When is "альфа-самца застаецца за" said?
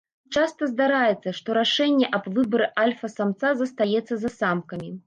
2.87-4.37